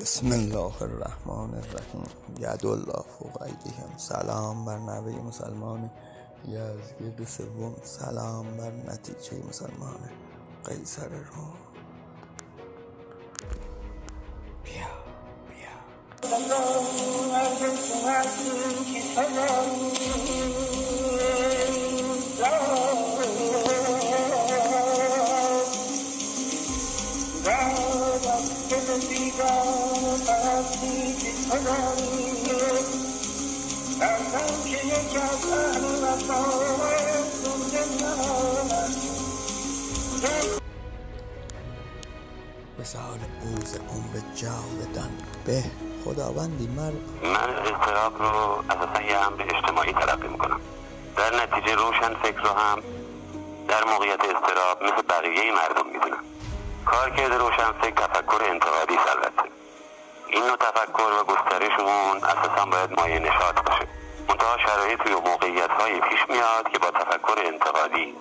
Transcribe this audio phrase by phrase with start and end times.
[0.00, 2.04] بسم الله الرحمن الرحیم.
[2.40, 3.98] ید الله فوق ایدیهم.
[3.98, 5.90] سلام بر نوه مسلمان.
[6.48, 7.74] یزگرد سوم.
[7.84, 9.98] سلام بر نتیجه مسلمان.
[10.64, 11.54] قیصر روم.
[14.64, 14.90] بیا
[15.48, 15.74] بیا.
[28.64, 28.80] مثال
[43.42, 45.10] اوز عمر جاودان
[45.46, 45.64] به
[46.04, 50.60] خداوندی مر من اضطراب رو اساسا یه امر اجتماعی تلقی می‌کنم.
[51.16, 52.82] در نتیجه روشن فکر رو هم
[53.68, 56.33] در موقعیت اضطراب مثل بقیه مردم می‌دونم
[56.86, 59.50] کارکرد روشن فکر تفکر انتقادی است البته
[60.28, 63.88] این نوع تفکر و گسترش اون اساسا باید مایه نشاط باشه.
[64.44, 68.14] منتها شرایطی و موقعیت هایی پیش میاد که با تفکر انتقادی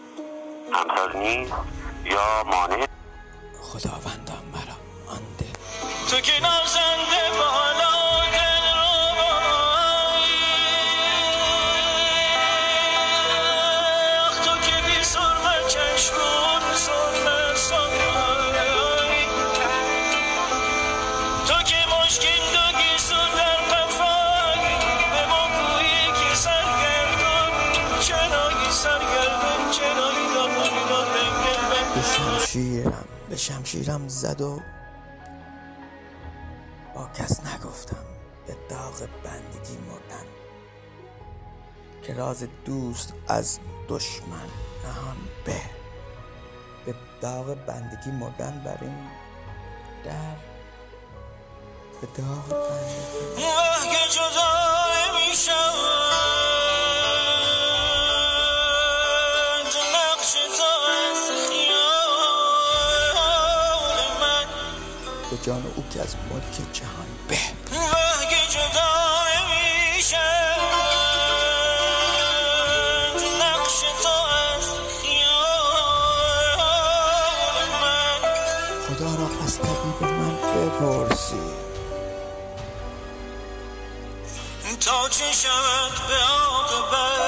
[0.74, 1.54] همساز نیست
[2.06, 2.88] یا مانع
[3.62, 4.78] خداوندان مرا
[5.12, 5.46] آنده
[6.10, 7.40] تو که نازنده
[32.24, 34.60] شمشیرم به شمشیرم زد و
[36.96, 38.06] با کس نگفتم.
[38.48, 40.26] به داغ بندگی مردن
[42.04, 44.48] که راز دوست از دشمن
[44.84, 45.62] نهان به.
[46.86, 49.08] به داغ بندگی مردن بر این
[50.04, 50.36] در
[52.02, 53.44] به داغ بندگی
[65.44, 67.38] جان او که از ملک جهان به.
[67.72, 70.60] واه که جدا میشم
[73.20, 74.10] تو نقش تو
[74.56, 74.66] از
[75.02, 76.58] خیال
[77.82, 78.20] من.
[78.88, 81.46] خدا را پس طبیب من بپرسی.
[84.80, 87.23] تا چه شود به عاقبت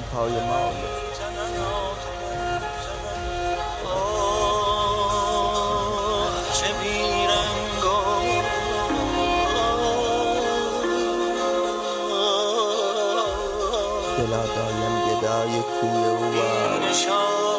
[0.00, 0.72] پای ما.
[14.18, 17.49] دلا دایم گدای کوی او